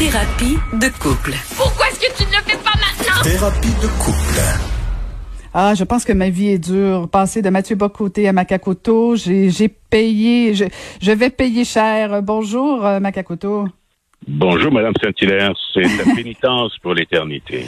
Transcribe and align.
Thérapie 0.00 0.56
de 0.72 0.88
couple. 0.98 1.34
Pourquoi 1.58 1.84
est-ce 1.90 2.00
que 2.00 2.16
tu 2.16 2.22
ne 2.22 2.30
le 2.30 2.42
fais 2.46 2.56
pas 2.56 2.72
maintenant? 2.72 3.22
Thérapie 3.22 3.68
de 3.82 3.86
couple. 4.02 4.40
Ah, 5.52 5.74
je 5.74 5.84
pense 5.84 6.06
que 6.06 6.14
ma 6.14 6.30
vie 6.30 6.48
est 6.48 6.58
dure. 6.58 7.06
Passer 7.06 7.42
de 7.42 7.50
Mathieu 7.50 7.76
Bocoté 7.76 8.26
à 8.26 8.32
Macacoto, 8.32 9.14
j'ai 9.16 9.50
j'ai 9.50 9.68
payé, 9.68 10.54
je, 10.54 10.64
je 11.02 11.12
vais 11.12 11.28
payer 11.28 11.66
cher. 11.66 12.22
Bonjour, 12.22 12.86
euh, 12.86 12.98
Macacoto. 12.98 13.68
Bonjour, 14.26 14.72
Madame 14.72 14.94
Saint-Hilaire. 15.02 15.52
C'est 15.74 15.82
la 15.82 16.14
pénitence 16.14 16.78
pour 16.78 16.94
l'éternité. 16.94 17.66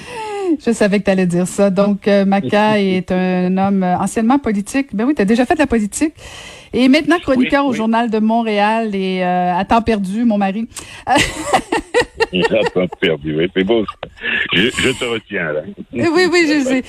Je 0.59 0.73
savais 0.73 1.01
que 1.01 1.05
tu 1.05 1.11
allais 1.11 1.27
dire 1.27 1.47
ça. 1.47 1.69
Donc, 1.69 2.09
euh, 2.09 2.25
Maca 2.25 2.81
est 2.81 3.13
un 3.13 3.59
homme 3.59 3.83
anciennement 3.83 4.39
politique. 4.39 4.97
Ben 4.97 5.05
oui, 5.05 5.15
tu 5.15 5.21
as 5.21 5.27
déjà 5.27 5.45
fait 5.45 5.55
de 5.55 5.59
la 5.59 5.67
politique. 5.67 6.15
Et 6.73 6.89
maintenant 6.89 7.19
chroniqueur 7.19 7.65
Oui, 7.65 7.71
au. 7.71 7.75
Journal 7.75 8.11
de 8.11 8.19
Montréal 8.19 8.95
et 8.95 9.23
euh, 9.23 9.57
à 9.57 9.65
temps 9.65 9.83
perdu, 9.83 10.25
mon 10.25 10.39
mari. 10.39 10.69
A 12.35 12.71
pas 12.73 12.87
perdu. 13.01 13.37
Oui, 13.37 13.51
c'est 13.55 13.65
beau. 13.65 13.85
Je, 14.55 14.71
je 14.71 14.91
te 14.91 15.05
retiens, 15.05 15.53
là. 15.53 15.61
Oui, 15.93 16.29
oui, 16.33 16.47
je 16.49 16.61
sais. 16.65 16.83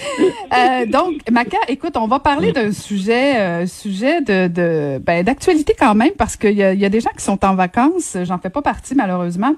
Euh, 0.53 0.85
donc, 0.85 1.15
Maca, 1.29 1.57
écoute, 1.67 1.97
on 1.97 2.07
va 2.07 2.19
parler 2.19 2.51
d'un 2.53 2.71
sujet, 2.71 3.37
euh, 3.37 3.65
sujet 3.65 4.21
de, 4.21 4.47
de 4.47 4.99
ben, 4.99 5.23
d'actualité 5.23 5.75
quand 5.77 5.95
même, 5.95 6.11
parce 6.17 6.37
qu'il 6.37 6.53
y 6.53 6.63
a, 6.63 6.73
y 6.73 6.85
a 6.85 6.89
des 6.89 7.01
gens 7.01 7.09
qui 7.17 7.23
sont 7.23 7.43
en 7.43 7.55
vacances. 7.55 8.17
J'en 8.23 8.37
fais 8.37 8.49
pas 8.49 8.61
partie, 8.61 8.95
malheureusement. 8.95 9.55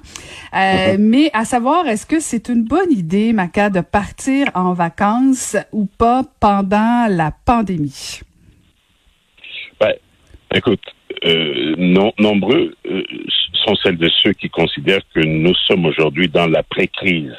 Euh, 0.55 0.96
Mais 0.98 1.30
à 1.34 1.46
savoir, 1.46 1.88
est-ce 1.88 2.05
que 2.05 2.20
c'est 2.20 2.50
une 2.50 2.64
bonne 2.64 2.92
idée, 2.92 3.34
Maca, 3.34 3.70
de 3.70 3.82
partir 3.82 4.50
en 4.55 4.74
vacances 4.74 5.55
ou 5.72 5.86
pas 5.86 6.24
pendant 6.40 7.08
la 7.10 7.32
pandémie? 7.46 8.22
Écoute, 10.54 10.84
euh, 11.26 11.76
non- 11.77 12.13
nombreux 12.20 12.76
euh, 12.88 13.04
sont 13.66 13.76
celles 13.84 13.98
de 13.98 14.09
ceux 14.23 14.34
qui 14.34 14.49
considèrent 14.49 15.02
que 15.13 15.20
nous 15.21 15.55
sommes 15.68 15.85
aujourd'hui 15.85 16.27
dans 16.27 16.48
la 16.48 16.63
pré-crise. 16.63 17.34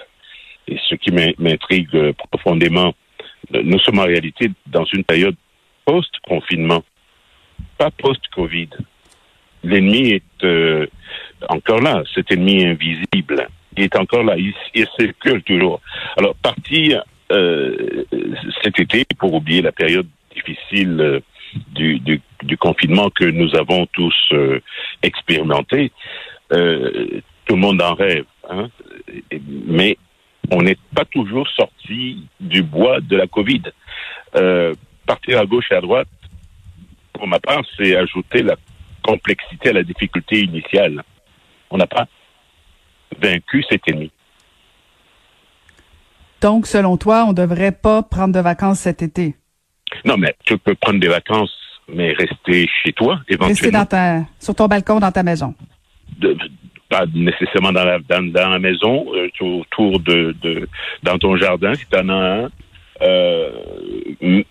Et 0.68 0.76
ce 0.88 0.94
qui 0.96 1.12
m'in- 1.12 1.32
m'intrigue 1.38 1.94
euh, 1.94 2.12
profondément, 2.12 2.94
euh, 3.54 3.62
nous 3.64 3.78
sommes 3.80 4.00
en 4.00 4.04
réalité 4.04 4.50
dans 4.66 4.84
une 4.92 5.04
période 5.04 5.36
post-confinement, 5.84 6.82
pas 7.78 7.90
post-Covid. 7.92 8.70
L'ennemi 9.62 10.10
est 10.10 10.44
euh, 10.44 10.86
encore 11.48 11.80
là, 11.80 12.02
cet 12.14 12.30
ennemi 12.32 12.64
invisible. 12.66 13.48
Il 13.76 13.84
est 13.84 13.96
encore 13.96 14.24
là, 14.24 14.34
il, 14.36 14.52
il 14.74 14.86
circule 14.98 15.42
toujours. 15.42 15.80
Alors, 16.16 16.34
partir 16.36 17.04
euh, 17.32 18.04
cet 18.62 18.78
été 18.80 19.04
pour 19.18 19.32
oublier 19.34 19.62
la 19.62 19.72
période 19.72 20.08
difficile 20.34 21.20
du, 21.72 22.20
confinement 22.58 23.10
que 23.10 23.24
nous 23.24 23.54
avons 23.56 23.86
tous 23.86 24.14
euh, 24.32 24.60
expérimenté, 25.02 25.92
euh, 26.52 27.20
tout 27.44 27.54
le 27.54 27.60
monde 27.60 27.82
en 27.82 27.94
rêve. 27.94 28.24
Hein? 28.48 28.68
Mais 29.66 29.98
on 30.50 30.62
n'est 30.62 30.78
pas 30.94 31.04
toujours 31.04 31.48
sorti 31.48 32.26
du 32.40 32.62
bois 32.62 33.00
de 33.00 33.16
la 33.16 33.26
COVID. 33.26 33.62
Euh, 34.36 34.74
partir 35.06 35.38
à 35.40 35.46
gauche 35.46 35.70
et 35.70 35.74
à 35.74 35.80
droite, 35.80 36.08
pour 37.12 37.26
ma 37.26 37.40
part, 37.40 37.62
c'est 37.76 37.96
ajouter 37.96 38.42
la 38.42 38.56
complexité 39.02 39.70
à 39.70 39.72
la 39.74 39.82
difficulté 39.82 40.41
initiale. 40.41 41.02
On 41.70 41.78
n'a 41.78 41.86
pas 41.86 42.06
vaincu 43.20 43.64
cet 43.68 43.88
ennemi. 43.88 44.10
Donc, 46.41 46.66
selon 46.66 46.96
toi, 46.96 47.24
on 47.28 47.32
devrait 47.32 47.72
pas 47.72 48.02
prendre 48.02 48.34
de 48.34 48.41
vacances 48.41 48.80
cet 48.80 49.02
été? 49.02 49.36
Non, 50.04 50.16
mais 50.16 50.34
tu 50.44 50.58
peux 50.58 50.74
prendre 50.74 51.00
des 51.00 51.08
vacances, 51.08 51.52
mais 51.88 52.12
rester 52.12 52.68
chez 52.82 52.92
toi, 52.92 53.16
Rester 53.28 53.34
éventuellement. 53.34 53.78
dans 53.80 53.86
ta, 53.86 54.20
sur 54.40 54.54
ton 54.54 54.66
balcon, 54.66 54.98
dans 55.00 55.12
ta 55.12 55.22
maison. 55.22 55.54
de- 56.18 56.36
pas 56.88 57.04
nécessairement 57.12 57.72
dans 57.72 57.84
la, 57.84 57.98
dans, 57.98 58.24
dans 58.30 58.48
la 58.50 58.58
maison, 58.60 59.06
euh, 59.14 59.28
autour 59.40 59.98
de, 59.98 60.36
de 60.40 60.68
dans 61.02 61.18
ton 61.18 61.36
jardin 61.36 61.74
si 61.74 61.84
tu 61.84 61.98
en 61.98 62.08
as 62.08 62.14
un, 62.44 62.48
euh, 63.02 63.50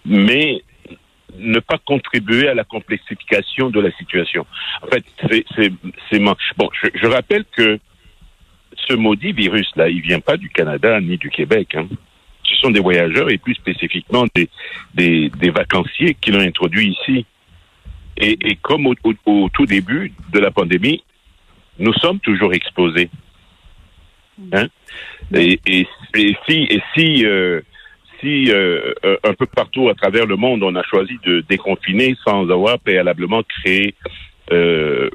mais 0.05 0.61
ne 1.37 1.59
pas 1.59 1.77
contribuer 1.77 2.49
à 2.49 2.53
la 2.53 2.65
complexification 2.65 3.69
de 3.69 3.79
la 3.79 3.89
situation. 3.93 4.45
En 4.81 4.87
fait, 4.87 5.03
c'est 5.59 6.19
bon. 6.57 6.69
Je, 6.83 6.89
je 6.93 7.07
rappelle 7.07 7.45
que 7.55 7.79
ce 8.87 8.93
maudit 8.93 9.31
virus 9.31 9.69
là, 9.77 9.87
il 9.87 10.01
vient 10.01 10.19
pas 10.19 10.35
du 10.35 10.49
Canada 10.49 10.99
ni 10.99 11.17
du 11.17 11.29
Québec. 11.29 11.75
Hein. 11.75 11.87
Sont 12.61 12.71
des 12.71 12.79
voyageurs 12.79 13.29
et 13.29 13.37
plus 13.37 13.53
spécifiquement 13.55 14.25
des 14.33 14.49
des, 14.93 15.29
des 15.29 15.51
vacanciers 15.51 16.15
qui 16.19 16.31
l'ont 16.31 16.39
introduit 16.39 16.87
ici. 16.97 17.25
Et, 18.17 18.37
et 18.49 18.55
comme 18.55 18.87
au, 18.87 18.95
au- 19.03 19.31
au 19.43 19.49
tout 19.49 19.65
début 19.65 20.13
de 20.33 20.39
la 20.39 20.49
pandémie, 20.49 21.03
nous 21.77 21.93
sommes 21.93 22.19
toujours 22.19 22.53
exposés. 22.53 23.09
Hein? 24.51 24.67
Et, 25.33 25.59
et, 25.67 25.87
et 26.15 26.35
si, 26.47 26.67
et 26.69 26.81
si, 26.95 27.25
euh, 27.25 27.61
si 28.19 28.51
euh, 28.51 28.93
un 29.23 29.33
peu 29.33 29.45
partout 29.45 29.89
à 29.89 29.93
travers 29.93 30.25
le 30.25 30.35
monde, 30.35 30.63
on 30.63 30.75
a 30.75 30.83
choisi 30.83 31.17
de 31.25 31.41
déconfiner 31.47 32.15
sans 32.25 32.49
avoir 32.49 32.79
préalablement 32.79 33.43
créé 33.43 33.93
euh, 34.51 35.09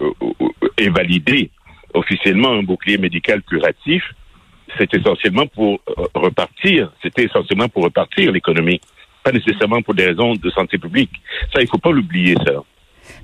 et 0.77 0.89
validé 0.91 1.51
officiellement 1.95 2.53
un 2.53 2.62
bouclier 2.62 2.99
médical 2.99 3.43
curatif, 3.43 4.03
c'est 4.78 4.92
essentiellement 4.94 5.47
pour 5.47 5.81
euh, 5.88 6.04
repartir, 6.14 6.92
c'était 7.03 7.25
essentiellement 7.25 7.69
pour 7.69 7.84
repartir 7.84 8.32
l'économie, 8.32 8.81
pas 9.22 9.32
nécessairement 9.32 9.82
pour 9.82 9.94
des 9.94 10.06
raisons 10.06 10.34
de 10.34 10.50
santé 10.50 10.78
publique. 10.78 11.12
Ça, 11.54 11.60
il 11.60 11.69
faut 11.69 11.78
pas 11.78 11.91
l'oublier, 11.91 12.34
ça. 12.47 12.62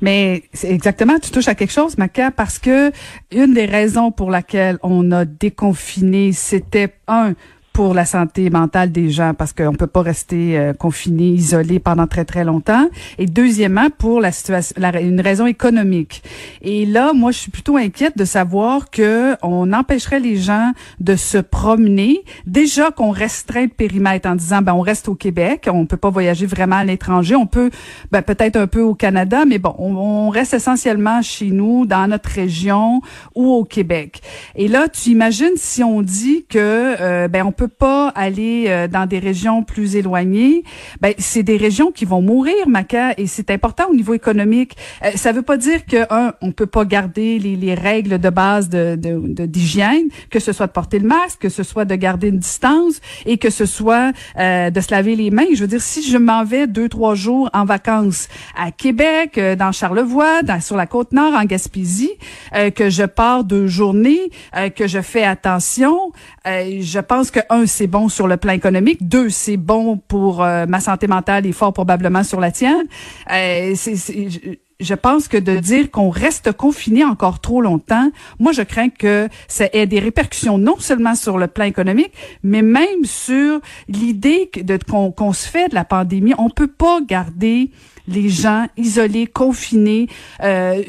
Mais 0.00 0.42
c'est 0.52 0.70
exactement, 0.70 1.18
tu 1.18 1.30
touches 1.30 1.48
à 1.48 1.54
quelque 1.54 1.72
chose, 1.72 1.96
Maca, 1.96 2.30
parce 2.30 2.58
que 2.58 2.90
une 3.32 3.54
des 3.54 3.66
raisons 3.66 4.10
pour 4.10 4.30
laquelle 4.30 4.78
on 4.82 5.10
a 5.12 5.24
déconfiné, 5.24 6.32
c'était 6.32 6.94
un 7.08 7.34
pour 7.76 7.92
la 7.92 8.06
santé 8.06 8.48
mentale 8.48 8.90
des 8.90 9.10
gens 9.10 9.34
parce 9.34 9.52
qu'on 9.52 9.74
peut 9.74 9.86
pas 9.86 10.00
rester 10.00 10.58
euh, 10.58 10.72
confiné, 10.72 11.24
isolé 11.24 11.78
pendant 11.78 12.06
très 12.06 12.24
très 12.24 12.42
longtemps 12.42 12.88
et 13.18 13.26
deuxièmement 13.26 13.90
pour 13.90 14.18
la 14.22 14.32
situation 14.32 14.74
la- 14.78 14.98
une 15.02 15.20
raison 15.20 15.44
économique. 15.44 16.22
Et 16.62 16.86
là, 16.86 17.12
moi 17.12 17.32
je 17.32 17.38
suis 17.38 17.50
plutôt 17.50 17.76
inquiète 17.76 18.16
de 18.16 18.24
savoir 18.24 18.88
que 18.90 19.34
on 19.42 19.74
empêcherait 19.74 20.20
les 20.20 20.36
gens 20.38 20.72
de 21.00 21.16
se 21.16 21.36
promener, 21.36 22.22
déjà 22.46 22.90
qu'on 22.90 23.10
restreint 23.10 23.64
le 23.64 23.68
périmètre 23.68 24.26
en 24.26 24.36
disant 24.36 24.62
ben 24.62 24.72
on 24.72 24.80
reste 24.80 25.10
au 25.10 25.14
Québec, 25.14 25.68
on 25.70 25.84
peut 25.84 25.98
pas 25.98 26.08
voyager 26.08 26.46
vraiment 26.46 26.76
à 26.76 26.84
l'étranger, 26.84 27.36
on 27.36 27.46
peut 27.46 27.68
ben, 28.10 28.22
peut-être 28.22 28.56
un 28.56 28.68
peu 28.68 28.80
au 28.80 28.94
Canada, 28.94 29.44
mais 29.46 29.58
bon, 29.58 29.74
on, 29.78 29.94
on 29.96 30.28
reste 30.30 30.54
essentiellement 30.54 31.20
chez 31.20 31.50
nous, 31.50 31.84
dans 31.84 32.08
notre 32.08 32.30
région 32.30 33.02
ou 33.34 33.52
au 33.52 33.64
Québec. 33.64 34.22
Et 34.54 34.66
là, 34.66 34.88
tu 34.88 35.10
imagines 35.10 35.56
si 35.56 35.84
on 35.84 36.00
dit 36.00 36.46
que 36.48 36.56
euh, 36.58 37.28
ben 37.28 37.44
on 37.44 37.52
peut 37.52 37.65
pas 37.68 38.08
aller 38.08 38.66
euh, 38.68 38.88
dans 38.88 39.06
des 39.06 39.18
régions 39.18 39.62
plus 39.62 39.96
éloignées, 39.96 40.62
ben 41.00 41.14
c'est 41.18 41.42
des 41.42 41.56
régions 41.56 41.90
qui 41.92 42.04
vont 42.04 42.22
mourir, 42.22 42.68
Maca, 42.68 43.14
et 43.18 43.26
c'est 43.26 43.50
important 43.50 43.84
au 43.90 43.94
niveau 43.94 44.14
économique. 44.14 44.76
Euh, 45.04 45.10
ça 45.16 45.32
veut 45.32 45.42
pas 45.42 45.56
dire 45.56 45.84
que 45.86 46.12
un, 46.12 46.32
on 46.40 46.52
peut 46.52 46.66
pas 46.66 46.84
garder 46.84 47.38
les, 47.38 47.56
les 47.56 47.74
règles 47.74 48.18
de 48.18 48.30
base 48.30 48.68
de 48.68 48.96
de- 48.96 49.20
de- 49.26 49.46
d'hygiène, 49.46 50.08
que 50.30 50.38
ce 50.40 50.52
soit 50.52 50.66
de 50.66 50.72
porter 50.72 50.98
le 50.98 51.08
masque, 51.08 51.40
que 51.40 51.48
ce 51.48 51.62
soit 51.62 51.84
de 51.84 51.94
garder 51.94 52.28
une 52.28 52.38
distance 52.38 53.00
et 53.24 53.38
que 53.38 53.50
ce 53.50 53.66
soit 53.66 54.12
euh, 54.38 54.70
de 54.70 54.80
se 54.80 54.90
laver 54.90 55.16
les 55.16 55.30
mains. 55.30 55.46
Je 55.54 55.60
veux 55.60 55.66
dire, 55.68 55.80
si 55.82 56.02
je 56.08 56.18
m'en 56.18 56.44
vais 56.44 56.66
deux 56.66 56.88
trois 56.88 57.14
jours 57.14 57.50
en 57.52 57.64
vacances 57.64 58.28
à 58.56 58.70
Québec, 58.70 59.38
euh, 59.38 59.56
dans 59.56 59.72
Charlevoix, 59.72 60.42
dans, 60.42 60.60
sur 60.60 60.76
la 60.76 60.86
côte 60.86 61.12
nord, 61.12 61.34
en 61.34 61.44
Gaspésie, 61.44 62.10
euh, 62.54 62.70
que 62.70 62.90
je 62.90 63.04
pars 63.04 63.44
deux 63.44 63.66
journées, 63.66 64.30
euh, 64.56 64.68
que 64.70 64.86
je 64.86 65.00
fais 65.00 65.24
attention, 65.24 66.12
euh, 66.46 66.78
je 66.80 66.98
pense 67.00 67.30
que 67.30 67.40
un 67.50 67.66
c'est 67.66 67.86
bon 67.86 68.08
sur 68.08 68.26
le 68.26 68.36
plan 68.36 68.52
économique, 68.52 69.06
deux 69.08 69.30
c'est 69.30 69.56
bon 69.56 69.96
pour 69.96 70.42
euh, 70.42 70.66
ma 70.66 70.80
santé 70.80 71.06
mentale 71.06 71.46
et 71.46 71.52
fort 71.52 71.72
probablement 71.72 72.22
sur 72.24 72.40
la 72.40 72.50
tienne. 72.50 72.86
Euh, 73.32 73.74
je- 73.74 74.94
pense 74.94 75.26
que 75.26 75.38
de 75.38 75.56
dire 75.56 75.90
qu'on 75.90 76.10
reste 76.10 76.52
confiné 76.52 77.02
encore 77.02 77.40
trop 77.40 77.62
longtemps, 77.62 78.10
moi 78.38 78.52
je 78.52 78.60
crains 78.62 78.90
que 78.90 79.26
ça 79.48 79.64
ait 79.72 79.86
des 79.86 79.98
répercussions 80.00 80.58
non 80.58 80.76
seulement 80.78 81.14
sur 81.14 81.38
le 81.38 81.46
plan 81.46 81.64
économique, 81.64 82.12
mais 82.42 82.60
même 82.62 83.04
sur 83.04 83.60
l'idée 83.88 84.50
qu'on 84.88 85.10
qu'on 85.12 85.32
se 85.32 85.48
fait 85.48 85.68
de 85.70 85.74
la 85.74 85.84
pandémie. 85.84 86.34
On 86.36 86.50
peut 86.50 86.66
pas 86.66 87.00
garder 87.00 87.70
les 88.06 88.28
gens 88.28 88.66
isolés, 88.76 89.26
confinés, 89.26 90.08
euh, 90.42 90.82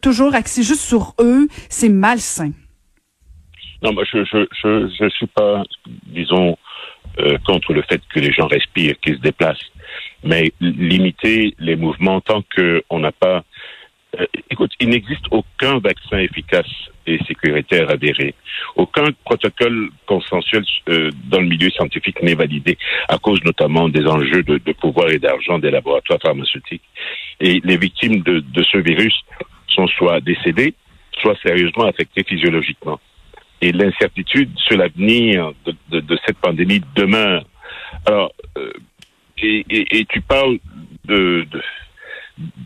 toujours 0.00 0.34
axés 0.34 0.62
juste 0.62 0.80
sur 0.80 1.14
eux. 1.20 1.48
C'est 1.68 1.88
malsain. 1.90 2.50
Non, 3.82 3.92
moi, 3.92 4.04
je 4.04 4.24
je 4.24 4.46
je 4.62 4.88
je 4.98 5.08
suis 5.10 5.26
pas, 5.28 5.62
disons, 6.06 6.56
euh, 7.20 7.38
contre 7.46 7.72
le 7.72 7.82
fait 7.82 8.00
que 8.12 8.20
les 8.20 8.32
gens 8.32 8.46
respirent, 8.46 8.98
qu'ils 9.00 9.16
se 9.16 9.20
déplacent, 9.20 9.70
mais 10.24 10.52
limiter 10.60 11.54
les 11.58 11.76
mouvements 11.76 12.20
tant 12.20 12.42
que 12.42 12.82
on 12.90 12.98
n'a 13.00 13.12
pas. 13.12 13.44
euh, 14.18 14.26
écoute, 14.50 14.72
il 14.80 14.88
n'existe 14.88 15.26
aucun 15.30 15.78
vaccin 15.78 16.18
efficace 16.18 16.70
et 17.06 17.18
sécuritaire 17.26 17.88
avéré. 17.90 18.34
Aucun 18.76 19.06
protocole 19.24 19.90
consensuel 20.06 20.64
euh, 20.88 21.10
dans 21.30 21.40
le 21.40 21.46
milieu 21.46 21.70
scientifique 21.70 22.20
n'est 22.22 22.34
validé 22.34 22.76
à 23.08 23.16
cause 23.18 23.42
notamment 23.44 23.88
des 23.88 24.04
enjeux 24.06 24.42
de, 24.42 24.58
de 24.58 24.72
pouvoir 24.72 25.08
et 25.10 25.18
d'argent 25.18 25.58
des 25.58 25.70
laboratoires 25.70 26.18
pharmaceutiques. 26.20 26.82
Et 27.40 27.60
les 27.64 27.76
victimes 27.76 28.22
de, 28.22 28.40
de 28.40 28.62
ce 28.62 28.78
virus 28.78 29.14
sont 29.68 29.86
soit 29.86 30.20
décédées, 30.20 30.74
soit 31.20 31.36
sérieusement 31.42 31.84
affectées 31.84 32.24
physiologiquement. 32.24 32.98
Et 33.60 33.72
l'incertitude 33.72 34.50
sur 34.56 34.76
l'avenir 34.76 35.52
de, 35.64 36.00
de, 36.00 36.18
cette 36.26 36.38
pandémie 36.38 36.82
demeure. 36.94 37.44
Alors, 38.06 38.32
euh, 38.56 38.72
et, 39.40 39.64
et, 39.70 40.04
tu 40.04 40.20
parles 40.20 40.58
de, 41.04 41.46
de 41.50 41.62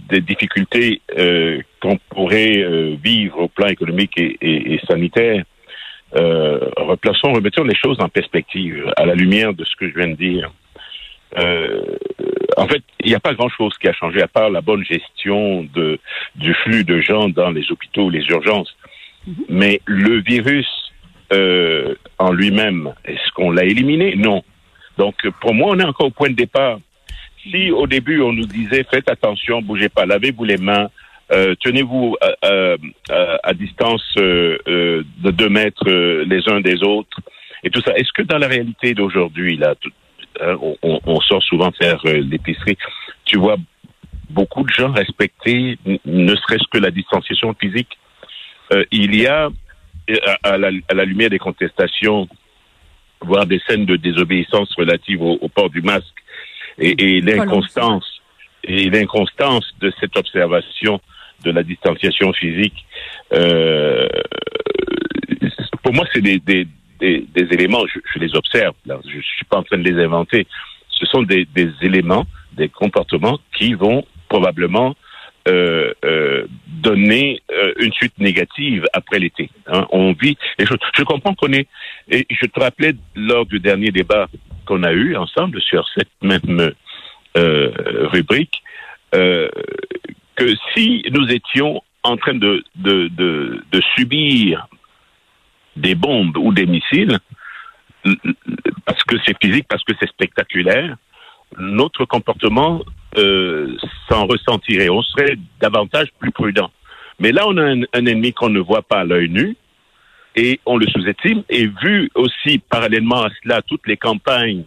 des 0.09 0.21
difficultés 0.21 1.01
euh, 1.19 1.61
qu'on 1.81 1.99
pourrait 2.11 2.59
euh, 2.59 2.97
vivre 3.03 3.41
au 3.41 3.49
plan 3.49 3.69
économique 3.69 4.13
et, 4.19 4.37
et, 4.41 4.75
et 4.75 4.81
sanitaire. 4.87 5.45
Euh, 6.15 6.61
replaçons, 6.77 7.33
remettons 7.33 7.65
les 7.65 7.75
choses 7.75 7.97
en 8.01 8.09
perspective 8.09 8.93
à 8.97 9.07
la 9.07 9.15
lumière 9.15 9.55
de 9.55 9.65
ce 9.65 9.75
que 9.77 9.89
je 9.89 9.95
viens 9.95 10.09
de 10.09 10.17
dire. 10.17 10.53
Euh, 11.39 11.97
en 12.59 12.69
fait, 12.69 12.83
il 13.01 13.09
n'y 13.09 13.15
a 13.15 13.21
pas 13.21 13.33
grand-chose 13.33 13.73
qui 13.79 13.89
a 13.89 13.95
changé 13.95 14.21
à 14.21 14.29
part 14.29 14.51
la 14.51 14.61
bonne 14.61 14.85
gestion 14.85 15.67
de, 15.75 15.99
du 16.37 16.53
flux 16.55 16.85
de 16.85 17.01
gens 17.01 17.31
dans 17.31 17.51
les 17.51 17.71
hôpitaux, 17.73 18.11
les 18.11 18.25
urgences. 18.27 18.77
Mhm. 19.27 19.45
Mais 19.49 19.81
le 19.87 20.21
virus 20.21 20.69
euh, 21.33 21.95
en 22.19 22.33
lui-même, 22.33 22.93
est-ce 23.05 23.33
qu'on 23.35 23.51
l'a 23.51 23.65
éliminé? 23.65 24.15
Non. 24.17 24.43
Donc, 24.99 25.15
pour 25.41 25.55
moi, 25.55 25.71
on 25.71 25.79
est 25.79 25.85
encore 25.85 26.07
au 26.09 26.11
point 26.11 26.31
de 26.31 26.35
départ. 26.35 26.79
Si 27.51 27.71
au 27.71 27.87
début 27.87 28.21
on 28.21 28.33
nous 28.33 28.47
disait 28.47 28.85
faites 28.89 29.11
attention, 29.11 29.63
bougez 29.63 29.89
pas, 29.89 30.07
lavez-vous 30.07 30.45
les 30.45 30.59
mains, 30.59 30.89
euh, 31.33 31.55
tenez-vous 31.61 32.17
à, 32.21 32.77
à, 33.43 33.55
distance 33.55 34.05
euh, 34.19 34.59
euh, 34.69 35.03
de 35.23 35.31
deux 35.31 35.49
mètres 35.49 35.89
les 35.89 36.49
uns 36.49 36.61
des 36.61 36.83
autres 36.83 37.21
et 37.65 37.71
tout 37.71 37.81
ça. 37.81 37.95
Est-ce 37.97 38.13
que 38.13 38.23
dans 38.23 38.39
la 38.39 38.49
réalité 38.49 38.93
d'aujourd'hui, 38.95 39.57
là, 39.57 39.75
on, 40.41 40.77
on, 40.83 41.21
sort 41.21 41.43
souvent 41.43 41.71
faire 41.73 42.01
l'épicerie, 42.05 42.77
tu 43.25 43.39
vois 43.39 43.57
beaucoup 44.31 44.65
de 44.65 44.73
gens 44.73 44.93
respecter, 44.93 45.79
ne 46.05 46.35
serait-ce 46.35 46.69
que 46.71 46.79
la 46.79 46.91
distanciation 46.91 47.55
physique? 47.55 47.99
Il 48.91 49.15
y 49.15 49.27
a, 49.27 49.49
à 50.43 50.59
la, 50.59 50.71
à 50.89 50.95
la, 50.95 51.05
lumière 51.05 51.31
des 51.31 51.39
contestations, 51.39 52.29
voire 53.21 53.47
des 53.47 53.61
scènes 53.67 53.87
de 53.87 53.97
désobéissance 53.97 54.73
relatives 54.77 55.23
au, 55.23 55.49
port 55.49 55.71
du 55.71 55.83
masque 55.83 56.07
et, 56.79 57.17
et 57.17 57.21
l'inconstance 57.21 58.23
et 58.65 58.91
l'inconstance 58.91 59.65
de 59.81 59.93
cette 60.01 60.17
observation 60.17 61.01
de 61.45 61.51
la 61.51 61.63
distanciation 61.63 62.33
physique, 62.33 62.85
euh, 63.33 64.07
pour 65.83 65.93
moi, 65.93 66.07
c'est 66.13 66.21
des, 66.21 66.39
des, 66.39 66.67
des, 67.01 67.27
éléments, 67.51 67.85
je, 67.93 67.99
je, 68.15 68.21
les 68.21 68.35
observe, 68.37 68.75
là, 68.87 69.01
je 69.05 69.17
ne 69.17 69.23
suis 69.23 69.45
pas 69.47 69.59
en 69.59 69.63
train 69.65 69.79
de 69.79 69.83
les 69.83 70.01
inventer, 70.03 70.47
ce 70.89 71.07
sont 71.07 71.23
des 71.23 71.47
éléments, 71.81 72.27
des 72.53 72.69
comportements 72.69 73.41
qui 73.59 73.75
vont 73.75 74.05
probablement 74.29 74.95
euh, 75.49 75.93
euh, 76.05 76.47
donner 76.67 77.43
euh, 77.51 77.73
une 77.79 77.93
suite 77.93 78.19
négative 78.19 78.87
après 78.93 79.19
l'été. 79.19 79.51
Hein. 79.67 79.87
On 79.91 80.13
vit 80.13 80.37
les 80.59 80.67
choses. 80.67 80.79
Je 80.97 81.03
comprends 81.03 81.35
qu'on 81.35 81.53
est, 81.53 81.69
et 82.09 82.27
je 82.31 82.47
te 82.47 82.61
rappelais 82.61 82.95
lors 83.15 83.47
du 83.47 83.59
dernier 83.61 83.91
débat 83.91 84.29
qu'on 84.67 84.83
a 84.83 84.93
eu 84.93 85.17
ensemble 85.17 85.61
sur 85.61 85.89
cette 85.97 86.11
même 86.23 86.73
euh, 87.37 87.71
rubrique, 88.13 88.63
euh, 89.15 89.49
que 90.37 90.55
si 90.73 91.05
nous 91.11 91.29
étions 91.31 91.83
en 92.03 92.17
train 92.17 92.35
de, 92.35 92.65
de, 92.77 93.09
de, 93.09 93.63
de 93.71 93.81
subir 93.97 94.67
des 95.77 95.95
bombes 95.95 96.37
ou 96.37 96.53
des 96.53 96.67
missiles, 96.67 97.19
parce 98.85 99.03
que 99.05 99.17
c'est 99.25 99.37
physique, 99.43 99.67
parce 99.69 99.85
que 99.85 99.93
c'est 99.99 100.09
spectaculaire, 100.09 100.97
notre 101.59 102.05
comportement 102.05 102.83
euh, 103.17 103.77
s'en 104.09 104.27
ressentirait. 104.27 104.89
On 104.89 105.03
serait 105.03 105.37
davantage 105.61 106.09
plus 106.19 106.31
prudent. 106.31 106.71
Mais 107.19 107.33
là, 107.33 107.45
on 107.47 107.57
a 107.57 107.63
un, 107.63 108.07
ennemi 108.07 108.33
qu'on 108.33 108.49
ne 108.49 108.61
voit 108.61 108.83
pas 108.83 109.01
à 109.01 109.05
l'œil 109.05 109.29
nu 109.29 109.57
et 110.35 110.61
on 110.67 110.77
le 110.77 110.87
sous-estime. 110.87 111.43
Et 111.49 111.67
vu 111.67 112.11
aussi 112.15 112.59
parallèlement 112.59 113.23
à 113.23 113.31
cela 113.43 113.63
toutes 113.63 113.87
les 113.87 113.97
campagnes 113.97 114.65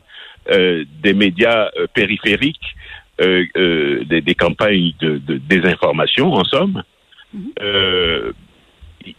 euh, 0.52 0.86
des 1.02 1.14
médias 1.14 1.70
euh, 1.78 1.88
périphériques 1.94 2.76
euh, 3.22 3.46
euh, 3.56 4.04
des, 4.04 4.22
des, 4.22 4.36
campagnes 4.36 4.92
de, 5.00 5.18
de, 5.20 5.38
désinformation, 5.38 6.34
en 6.34 6.44
somme, 6.44 6.84
mhm. 7.34 7.52
euh, 7.62 8.34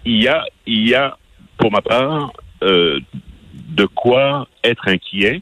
il 0.04 0.22
y 0.22 0.28
a, 0.28 0.44
il 0.66 0.88
y 0.88 0.94
a, 0.94 1.16
pour 1.56 1.72
ma 1.72 1.80
part, 1.80 2.30
euh, 2.62 3.00
de 3.54 3.86
quoi 3.86 4.48
être 4.62 4.88
inquiet. 4.88 5.40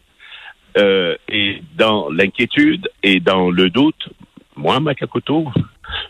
Euh, 0.76 1.16
et 1.28 1.62
dans 1.76 2.10
l'inquiétude 2.10 2.88
et 3.02 3.20
dans 3.20 3.50
le 3.50 3.70
doute, 3.70 4.08
moi, 4.56 4.80
Makakoto, 4.80 5.48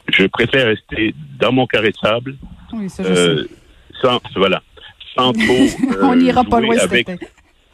je 0.08 0.26
préfère 0.26 0.66
rester 0.66 1.14
dans 1.38 1.52
mon 1.52 1.66
carré 1.66 1.90
de 1.90 1.96
sable, 1.96 2.37
oui, 2.72 2.88
ça, 2.88 3.02
euh, 3.05 3.44
sans, 4.00 4.20
voilà, 4.37 4.62
sans 5.16 5.32
trop. 5.32 5.66
On 6.02 6.44
pas 6.44 6.61
loin 6.61 6.78
avec, 6.78 7.08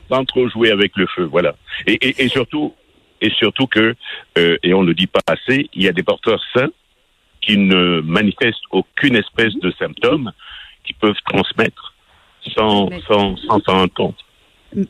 Sans 0.08 0.24
trop 0.24 0.48
jouer 0.48 0.70
avec 0.70 0.96
le 0.96 1.06
feu, 1.06 1.24
voilà. 1.24 1.54
Et, 1.86 1.94
et, 1.94 2.24
et 2.24 2.28
surtout, 2.28 2.74
et 3.20 3.30
surtout 3.30 3.66
que, 3.66 3.94
euh, 4.38 4.56
et 4.62 4.74
on 4.74 4.82
ne 4.82 4.88
le 4.88 4.94
dit 4.94 5.06
pas 5.06 5.20
assez, 5.26 5.68
il 5.72 5.82
y 5.82 5.88
a 5.88 5.92
des 5.92 6.02
porteurs 6.02 6.42
sains 6.54 6.70
qui 7.40 7.56
ne 7.56 8.00
manifestent 8.00 8.64
aucune 8.70 9.16
espèce 9.16 9.54
de 9.62 9.72
symptômes 9.78 10.32
qui 10.84 10.92
peuvent 10.94 11.14
transmettre 11.26 11.94
sans 12.54 12.88
s'en 13.06 13.36
sans, 13.36 13.60
sans 13.60 13.72
rendre 13.72 13.94
compte. 13.94 14.18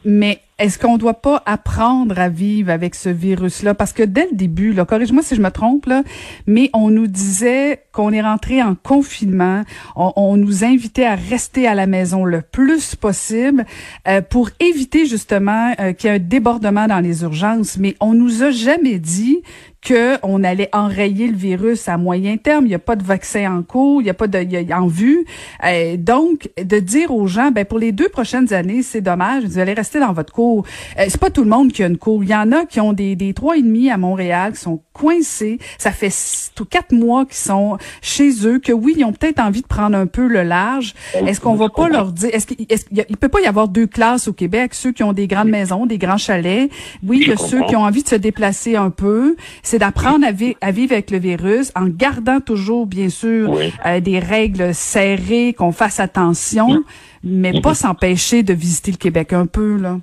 Mais 0.04 0.40
est-ce 0.60 0.78
qu'on 0.78 0.92
ne 0.92 0.98
doit 0.98 1.14
pas 1.14 1.42
apprendre 1.46 2.18
à 2.18 2.28
vivre 2.28 2.70
avec 2.70 2.94
ce 2.94 3.08
virus-là? 3.08 3.74
Parce 3.74 3.94
que 3.94 4.02
dès 4.02 4.28
le 4.30 4.36
début, 4.36 4.74
là, 4.74 4.84
corrige-moi 4.84 5.22
si 5.22 5.34
je 5.34 5.40
me 5.40 5.50
trompe, 5.50 5.86
là, 5.86 6.02
mais 6.46 6.68
on 6.74 6.90
nous 6.90 7.06
disait 7.06 7.82
qu'on 7.92 8.12
est 8.12 8.20
rentré 8.20 8.62
en 8.62 8.74
confinement, 8.74 9.62
on, 9.96 10.36
nous 10.36 10.62
invitait 10.62 11.06
à 11.06 11.14
rester 11.14 11.66
à 11.66 11.74
la 11.74 11.86
maison 11.86 12.24
le 12.24 12.42
plus 12.42 12.94
possible 12.94 13.64
euh, 14.06 14.20
pour 14.20 14.50
éviter 14.60 15.06
justement 15.06 15.74
euh, 15.80 15.92
qu'il 15.92 16.10
y 16.10 16.12
ait 16.12 16.16
un 16.16 16.18
débordement 16.20 16.86
dans 16.86 17.00
les 17.00 17.22
urgences. 17.22 17.78
Mais 17.78 17.96
on 18.00 18.12
nous 18.12 18.42
a 18.42 18.50
jamais 18.50 18.98
dit 18.98 19.42
qu'on 19.86 20.44
allait 20.44 20.68
enrayer 20.72 21.26
le 21.26 21.36
virus 21.36 21.88
à 21.88 21.96
moyen 21.96 22.36
terme. 22.36 22.66
Il 22.66 22.68
n'y 22.68 22.74
a 22.74 22.80
pas 22.80 22.96
de 22.96 23.02
vaccin 23.02 23.50
en 23.56 23.62
cours, 23.62 24.02
il 24.02 24.04
n'y 24.04 24.10
a 24.10 24.14
pas 24.14 24.26
de 24.26 24.38
y 24.42 24.72
a, 24.72 24.80
en 24.80 24.86
vue. 24.86 25.24
Euh, 25.64 25.96
donc, 25.96 26.50
de 26.62 26.78
dire 26.78 27.10
aux 27.12 27.26
gens, 27.26 27.50
ben 27.50 27.64
pour 27.64 27.78
les 27.78 27.92
deux 27.92 28.08
prochaines 28.08 28.52
années, 28.52 28.82
c'est 28.82 29.00
dommage, 29.00 29.44
vous 29.44 29.58
allez 29.58 29.72
rester 29.72 29.98
dans 29.98 30.12
votre 30.12 30.32
cours. 30.32 30.49
Euh, 30.58 31.04
c'est 31.08 31.20
pas 31.20 31.30
tout 31.30 31.42
le 31.42 31.48
monde 31.48 31.72
qui 31.72 31.82
a 31.82 31.86
une 31.86 31.98
cour. 31.98 32.22
Il 32.24 32.30
y 32.30 32.34
en 32.34 32.52
a 32.52 32.64
qui 32.64 32.80
ont 32.80 32.92
des, 32.92 33.16
des 33.16 33.34
trois 33.34 33.56
et 33.56 33.62
demi 33.62 33.90
à 33.90 33.96
Montréal, 33.96 34.52
qui 34.52 34.60
sont 34.60 34.82
coincés. 34.92 35.58
Ça 35.78 35.92
fait 35.92 36.12
tout 36.54 36.64
quatre 36.64 36.92
mois 36.92 37.24
qu'ils 37.24 37.34
sont 37.36 37.78
chez 38.02 38.46
eux, 38.46 38.58
que 38.58 38.72
oui, 38.72 38.94
ils 38.96 39.04
ont 39.04 39.12
peut-être 39.12 39.40
envie 39.40 39.62
de 39.62 39.66
prendre 39.66 39.96
un 39.96 40.06
peu 40.06 40.26
le 40.26 40.42
large. 40.42 40.94
Est-ce 41.14 41.40
qu'on 41.40 41.54
va 41.54 41.68
pas 41.68 41.88
leur 41.88 42.12
dire, 42.12 42.30
est-ce 42.32 42.46
qu'il 42.46 42.66
est 42.68 43.16
peut 43.16 43.28
pas 43.28 43.40
y 43.40 43.46
avoir 43.46 43.68
deux 43.68 43.86
classes 43.86 44.28
au 44.28 44.32
Québec, 44.32 44.74
ceux 44.74 44.92
qui 44.92 45.02
ont 45.02 45.12
des 45.12 45.26
grandes 45.26 45.50
maisons, 45.50 45.86
des 45.86 45.98
grands 45.98 46.18
chalets? 46.18 46.70
Oui, 47.06 47.20
il 47.22 47.28
y 47.28 47.32
a 47.32 47.36
ceux 47.36 47.62
qui 47.64 47.76
ont 47.76 47.82
envie 47.82 48.02
de 48.02 48.08
se 48.08 48.16
déplacer 48.16 48.76
un 48.76 48.90
peu 48.90 49.36
c'est 49.62 49.78
d'apprendre 49.78 50.26
à, 50.26 50.32
vivre 50.32 50.92
avec 50.92 51.10
le 51.10 51.18
virus 51.18 51.72
en 51.74 51.86
gardant 51.86 52.40
toujours, 52.40 52.86
bien 52.86 53.08
sûr, 53.08 53.56
euh, 53.86 54.00
des 54.00 54.18
règles 54.18 54.74
serrées, 54.74 55.54
qu'on 55.56 55.72
fasse 55.72 56.00
attention, 56.00 56.82
mais 57.22 57.60
pas 57.60 57.74
s'empêcher 57.74 58.42
de 58.42 58.52
visiter 58.52 58.92
le 58.92 58.96
Québec 58.96 59.32
un 59.32 59.46
peu, 59.46 59.76
là. 59.76 59.98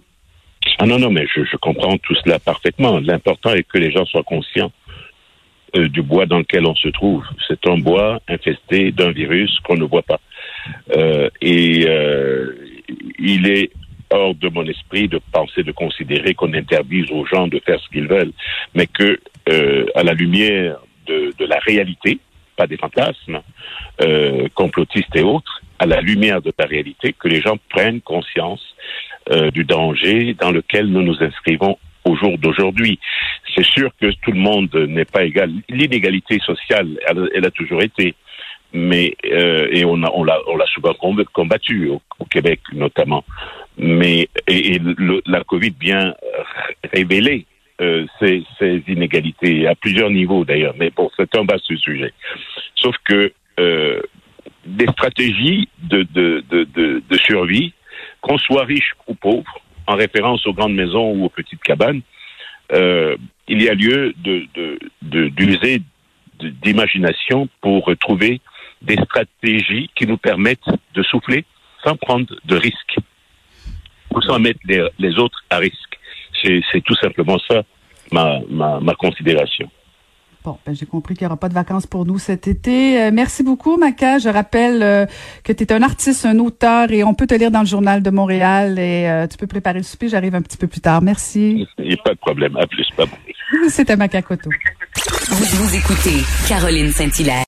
Ah 0.80 0.86
non, 0.86 1.00
non, 1.00 1.10
mais 1.10 1.26
je, 1.28 1.58
comprends 1.58 1.98
tout 1.98 2.16
cela 2.24 2.40
parfaitement. 2.40 3.00
L'important 3.00 3.54
est 3.54 3.64
que 3.64 3.78
les 3.78 3.92
gens 3.92 4.06
soient 4.06 4.24
conscients 4.24 4.72
euh, 5.76 5.88
du 5.88 6.02
bois 6.02 6.26
dans 6.26 6.38
lequel 6.38 6.66
on 6.66 6.76
se 6.76 6.90
trouve. 6.90 7.24
C'est 7.48 7.68
un 7.68 7.78
bois 7.78 8.20
infesté 8.28 8.92
d'un 8.92 9.12
virus 9.12 9.60
qu'on 9.62 9.76
ne 9.76 9.86
voit 9.86 10.04
pas. 10.04 10.20
Euh, 10.96 11.30
et 11.42 11.88
il 13.20 13.48
est 13.48 13.72
hors 14.10 14.36
de 14.36 14.50
mon 14.50 14.66
esprit 14.66 15.08
de 15.08 15.20
penser, 15.32 15.64
de 15.64 15.72
considérer 15.72 16.34
qu'on 16.34 16.54
interdise 16.54 17.12
aux 17.12 17.26
gens 17.26 17.48
de 17.48 17.60
faire 17.60 17.80
ce 17.80 17.90
qu'ils 17.90 18.08
veulent, 18.08 18.32
mais 18.74 18.88
que 18.88 19.20
euh, 19.50 19.86
à 19.96 20.04
la 20.04 20.14
lumière 20.14 20.78
de, 21.08 21.34
la 21.46 21.60
réalité, 21.60 22.20
pas 22.56 22.68
des 22.68 22.78
fantasmes 22.78 23.42
euh, 24.02 24.48
complotistes 24.56 25.16
et 25.16 25.24
autres, 25.24 25.62
à 25.80 25.86
la 25.86 26.02
lumière 26.02 26.42
de 26.42 26.52
la 26.58 26.66
réalité, 26.66 27.14
que 27.18 27.28
les 27.28 27.42
gens 27.42 27.58
prennent 27.70 28.02
conscience 28.02 28.62
euh, 29.32 29.52
du 29.52 29.64
danger 29.64 30.36
dans 30.40 30.52
lequel 30.52 30.88
nous 30.88 31.02
nous 31.02 31.22
inscrivons 31.22 31.78
au 32.06 32.16
jour 32.16 32.38
d'aujourd'hui. 32.38 33.00
C'est 33.56 33.66
sûr 33.66 33.92
que 34.00 34.12
tout 34.22 34.32
le 34.32 34.40
monde 34.40 34.74
n'est 34.74 35.06
pas 35.06 35.24
égal. 35.24 35.52
L'inégalité 35.70 36.40
sociale, 36.40 36.98
elle, 37.08 37.30
elle, 37.36 37.46
a 37.46 37.52
toujours 37.52 37.82
été 37.82 38.16
mais 38.74 39.16
euh, 39.32 39.70
et 39.72 39.86
on 39.86 40.04
a 40.04 40.12
on 40.14 40.26
l'a 40.26 40.38
on 40.46 40.58
l'a 40.58 40.66
souvent 40.66 40.94
combattu 41.34 41.88
au, 41.88 42.02
Québec 42.30 42.60
notamment 42.74 43.24
mais 43.78 44.28
et, 44.46 44.78
la 45.26 45.42
Covid 45.46 45.74
vient 45.80 46.14
révéler 46.94 47.46
euh, 47.80 48.08
ces, 48.20 48.44
ces, 48.58 48.82
inégalités 48.88 49.68
à 49.68 49.76
plusieurs 49.76 50.10
niveaux 50.10 50.44
d'ailleurs, 50.44 50.74
mais 50.80 50.90
bon, 50.90 51.12
c'est 51.16 51.36
un 51.36 51.44
vaste 51.44 51.76
sujet. 51.78 52.12
Sauf 52.74 52.96
que 53.04 53.32
euh, 53.60 54.02
des 54.66 54.88
stratégies 54.88 55.70
de, 55.84 56.02
de, 56.12 56.44
de, 56.50 56.66
de, 57.08 57.18
survie, 57.18 57.74
qu'on 58.28 58.38
soit 58.38 58.66
riche 58.66 58.94
ou 59.08 59.16
pauvre, 59.16 59.62
en 59.88 59.96
référence 59.96 60.46
aux 60.46 60.54
grandes 60.54 60.76
maisons 60.76 61.12
ou 61.14 61.26
aux 61.26 61.30
petites 61.30 61.64
cabanes, 61.64 62.02
euh, 62.74 63.16
il 63.48 63.62
y 63.62 63.70
a 63.70 63.74
lieu 63.74 64.14
d'user 65.02 65.82
d'imagination 66.40 67.48
pour 67.62 67.90
trouver 68.00 68.42
des 68.82 68.98
stratégies 68.98 69.90
qui 69.96 70.06
nous 70.06 70.18
permettent 70.18 70.70
de 70.94 71.04
souffler 71.04 71.46
sans 71.84 71.96
prendre 71.96 72.36
de 72.44 72.56
risques, 72.58 72.98
ou 74.14 74.22
sans 74.22 74.40
mettre 74.40 74.60
les, 74.66 75.18
autres 75.18 75.42
à 75.50 75.58
risque. 75.58 75.98
C'est 76.44 76.84
tout 76.84 76.96
simplement 76.96 77.40
ça 77.48 77.64
ma 78.12 78.96
considération. 79.00 79.72
Bon, 80.48 80.58
ben, 80.66 80.74
j'ai 80.74 80.86
compris 80.86 81.14
qu'il 81.14 81.26
n'y 81.26 81.28
aura 81.28 81.36
pas 81.36 81.50
de 81.50 81.54
vacances 81.54 81.88
pour 81.88 82.06
nous 82.06 82.20
cet 82.20 82.48
été. 82.48 83.02
Euh, 83.02 83.12
merci 83.14 83.44
beaucoup, 83.44 83.76
Maca. 83.76 84.18
Je 84.18 84.30
rappelle 84.30 84.82
euh, 84.82 85.06
que 85.44 85.52
tu 85.52 85.62
es 85.62 85.74
un 85.74 85.82
artiste, 85.82 86.26
un 86.26 86.40
auteur 86.40 86.90
et 86.90 87.04
on 87.04 87.14
peut 87.14 87.28
te 87.28 87.34
lire 87.34 87.52
dans 87.52 87.60
le 87.60 87.66
journal 87.66 88.02
de 88.02 88.10
Montréal 88.10 88.80
et 88.80 89.10
euh, 89.10 89.28
tu 89.28 89.36
peux 89.36 89.46
préparer 89.46 89.80
le 89.80 89.84
souper. 89.84 90.08
J'arrive 90.08 90.36
un 90.36 90.42
petit 90.42 90.56
peu 90.56 90.68
plus 90.68 90.80
tard. 90.80 91.02
Merci. 91.02 91.68
Il 91.78 91.88
n'y 91.90 91.96
a 91.96 91.98
pas 92.02 92.14
de 92.14 92.20
problème. 92.20 92.56
À 92.56 92.66
plus. 92.66 92.88
Pas 92.96 93.04
C'était 93.68 93.98
Maca 93.98 94.22
Koto. 94.22 94.50
Vous, 95.32 95.66
vous 95.66 95.76
écoutez 95.76 96.24
Caroline 96.48 96.94
Saint-Hilaire. 96.94 97.44